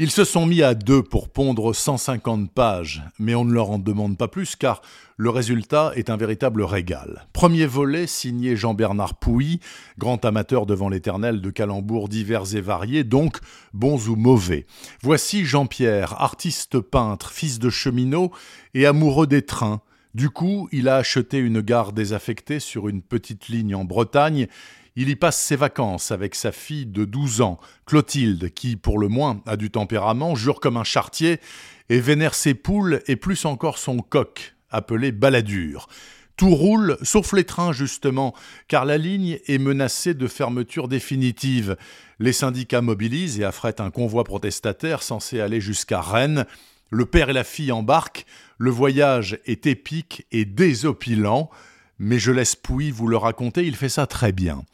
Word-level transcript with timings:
Ils 0.00 0.12
se 0.12 0.22
sont 0.22 0.46
mis 0.46 0.62
à 0.62 0.74
deux 0.74 1.02
pour 1.02 1.28
pondre 1.28 1.74
150 1.74 2.52
pages, 2.52 3.02
mais 3.18 3.34
on 3.34 3.44
ne 3.44 3.52
leur 3.52 3.70
en 3.70 3.80
demande 3.80 4.16
pas 4.16 4.28
plus 4.28 4.54
car 4.54 4.80
le 5.16 5.28
résultat 5.28 5.90
est 5.96 6.08
un 6.08 6.16
véritable 6.16 6.62
régal. 6.62 7.26
Premier 7.32 7.66
volet 7.66 8.06
signé 8.06 8.54
Jean-Bernard 8.54 9.14
Pouilly, 9.14 9.58
grand 9.98 10.24
amateur 10.24 10.66
devant 10.66 10.88
l'éternel 10.88 11.40
de 11.40 11.50
calembours 11.50 12.08
divers 12.08 12.54
et 12.54 12.60
variés, 12.60 13.02
donc 13.02 13.38
bons 13.74 14.08
ou 14.08 14.14
mauvais. 14.14 14.66
Voici 15.02 15.44
Jean-Pierre, 15.44 16.22
artiste 16.22 16.78
peintre, 16.78 17.32
fils 17.32 17.58
de 17.58 17.68
cheminot 17.68 18.30
et 18.74 18.86
amoureux 18.86 19.26
des 19.26 19.42
trains. 19.42 19.80
Du 20.14 20.30
coup, 20.30 20.68
il 20.70 20.88
a 20.88 20.94
acheté 20.94 21.38
une 21.38 21.60
gare 21.60 21.92
désaffectée 21.92 22.60
sur 22.60 22.88
une 22.88 23.02
petite 23.02 23.48
ligne 23.48 23.74
en 23.74 23.84
Bretagne 23.84 24.46
il 25.00 25.10
y 25.10 25.14
passe 25.14 25.38
ses 25.38 25.54
vacances 25.54 26.10
avec 26.10 26.34
sa 26.34 26.50
fille 26.50 26.84
de 26.84 27.04
12 27.04 27.40
ans, 27.40 27.60
Clotilde, 27.86 28.52
qui, 28.52 28.74
pour 28.74 28.98
le 28.98 29.06
moins, 29.06 29.40
a 29.46 29.56
du 29.56 29.70
tempérament, 29.70 30.34
jure 30.34 30.58
comme 30.58 30.76
un 30.76 30.82
chartier, 30.82 31.38
et 31.88 32.00
vénère 32.00 32.34
ses 32.34 32.54
poules 32.54 33.00
et 33.06 33.14
plus 33.14 33.44
encore 33.44 33.78
son 33.78 33.98
coq, 33.98 34.56
appelé 34.70 35.12
Balladur. 35.12 35.88
Tout 36.36 36.52
roule, 36.52 36.98
sauf 37.02 37.32
les 37.32 37.44
trains 37.44 37.70
justement, 37.72 38.34
car 38.66 38.84
la 38.84 38.98
ligne 38.98 39.38
est 39.46 39.58
menacée 39.58 40.14
de 40.14 40.26
fermeture 40.26 40.88
définitive. 40.88 41.76
Les 42.18 42.32
syndicats 42.32 42.82
mobilisent 42.82 43.38
et 43.38 43.44
affrètent 43.44 43.80
un 43.80 43.92
convoi 43.92 44.24
protestataire 44.24 45.04
censé 45.04 45.38
aller 45.38 45.60
jusqu'à 45.60 46.00
Rennes. 46.00 46.44
Le 46.90 47.06
père 47.06 47.30
et 47.30 47.34
la 47.34 47.44
fille 47.44 47.70
embarquent. 47.70 48.26
Le 48.58 48.70
voyage 48.70 49.38
est 49.46 49.66
épique 49.66 50.26
et 50.32 50.44
désopilant 50.44 51.50
mais 51.98 52.18
je 52.18 52.32
laisse 52.32 52.56
Pouy 52.56 52.90
vous 52.90 53.08
le 53.08 53.16
raconter, 53.16 53.66
il 53.66 53.76
fait 53.76 53.88
ça 53.88 54.06
très 54.06 54.32
bien. 54.32 54.64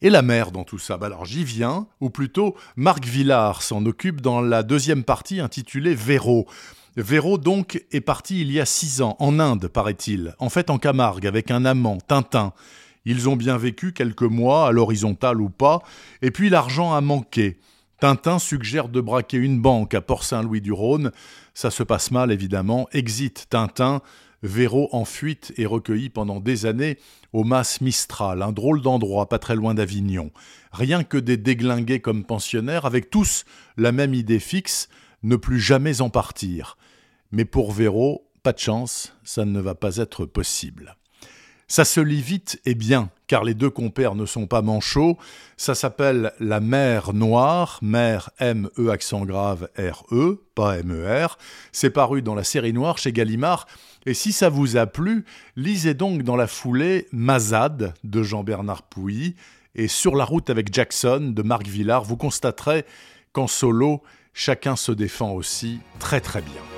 Et 0.00 0.10
la 0.10 0.22
mère 0.22 0.52
dans 0.52 0.62
tout 0.62 0.78
ça 0.78 0.96
bah 0.96 1.06
Alors 1.06 1.24
j'y 1.24 1.42
viens, 1.42 1.88
ou 2.00 2.08
plutôt 2.08 2.54
Marc 2.76 3.04
Villard 3.04 3.62
s'en 3.62 3.84
occupe 3.84 4.20
dans 4.20 4.40
la 4.40 4.62
deuxième 4.62 5.02
partie 5.02 5.40
intitulée 5.40 5.94
Véro. 5.94 6.46
Véro 6.96 7.36
donc 7.36 7.84
est 7.90 8.00
parti 8.00 8.40
il 8.40 8.52
y 8.52 8.60
a 8.60 8.64
six 8.64 9.02
ans, 9.02 9.16
en 9.18 9.40
Inde 9.40 9.66
paraît-il, 9.66 10.36
en 10.38 10.50
fait 10.50 10.70
en 10.70 10.78
Camargue, 10.78 11.26
avec 11.26 11.50
un 11.50 11.64
amant, 11.64 11.98
Tintin. 11.98 12.52
Ils 13.06 13.28
ont 13.28 13.34
bien 13.34 13.56
vécu 13.56 13.92
quelques 13.92 14.22
mois, 14.22 14.68
à 14.68 14.72
l'horizontale 14.72 15.40
ou 15.40 15.50
pas, 15.50 15.82
et 16.22 16.30
puis 16.30 16.48
l'argent 16.48 16.94
a 16.94 17.00
manqué. 17.00 17.58
Tintin 18.00 18.38
suggère 18.38 18.88
de 18.88 19.00
braquer 19.00 19.38
une 19.38 19.60
banque 19.60 19.94
à 19.94 20.00
Port-Saint-Louis-du-Rhône. 20.00 21.10
Ça 21.54 21.72
se 21.72 21.82
passe 21.82 22.12
mal 22.12 22.30
évidemment. 22.30 22.86
Exit 22.92 23.48
Tintin. 23.50 24.02
Véro 24.42 24.88
en 24.92 25.04
fuite 25.04 25.52
et 25.56 25.66
recueilli 25.66 26.10
pendant 26.10 26.40
des 26.40 26.66
années 26.66 26.98
au 27.32 27.44
Mas 27.44 27.80
Mistral, 27.80 28.42
un 28.42 28.52
drôle 28.52 28.82
d'endroit 28.82 29.28
pas 29.28 29.38
très 29.38 29.56
loin 29.56 29.74
d'Avignon. 29.74 30.30
Rien 30.72 31.02
que 31.04 31.18
des 31.18 31.36
déglingués 31.36 32.00
comme 32.00 32.24
pensionnaires, 32.24 32.86
avec 32.86 33.10
tous 33.10 33.44
la 33.76 33.92
même 33.92 34.14
idée 34.14 34.38
fixe, 34.38 34.88
ne 35.22 35.36
plus 35.36 35.60
jamais 35.60 36.00
en 36.00 36.10
partir. 36.10 36.76
Mais 37.32 37.44
pour 37.44 37.72
Véro, 37.72 38.30
pas 38.42 38.52
de 38.52 38.58
chance, 38.58 39.16
ça 39.24 39.44
ne 39.44 39.60
va 39.60 39.74
pas 39.74 39.96
être 39.96 40.24
possible. 40.24 40.97
Ça 41.70 41.84
se 41.84 42.00
lit 42.00 42.22
vite 42.22 42.60
et 42.64 42.74
bien, 42.74 43.10
car 43.26 43.44
les 43.44 43.52
deux 43.52 43.68
compères 43.68 44.14
ne 44.14 44.24
sont 44.24 44.46
pas 44.46 44.62
manchots. 44.62 45.18
Ça 45.58 45.74
s'appelle 45.74 46.32
La 46.40 46.60
mer 46.60 47.12
noire, 47.12 47.78
mer 47.82 48.30
M-E 48.38 48.88
accent 48.88 49.26
grave 49.26 49.68
R-E, 49.76 50.42
pas 50.54 50.78
M-E-R. 50.78 51.36
C'est 51.70 51.90
paru 51.90 52.22
dans 52.22 52.34
la 52.34 52.42
série 52.42 52.72
noire 52.72 52.96
chez 52.96 53.12
Gallimard. 53.12 53.66
Et 54.06 54.14
si 54.14 54.32
ça 54.32 54.48
vous 54.48 54.78
a 54.78 54.86
plu, 54.86 55.26
lisez 55.56 55.92
donc 55.92 56.22
dans 56.22 56.36
la 56.36 56.46
foulée 56.46 57.06
Mazade 57.12 57.92
de 58.02 58.22
Jean-Bernard 58.22 58.84
Pouilly 58.84 59.36
et 59.74 59.88
Sur 59.88 60.16
la 60.16 60.24
route 60.24 60.48
avec 60.48 60.72
Jackson 60.72 61.32
de 61.36 61.42
Marc 61.42 61.66
Villard. 61.66 62.02
Vous 62.02 62.16
constaterez 62.16 62.86
qu'en 63.32 63.46
solo, 63.46 64.02
chacun 64.32 64.74
se 64.74 64.92
défend 64.92 65.32
aussi 65.32 65.80
très 65.98 66.22
très 66.22 66.40
bien. 66.40 66.77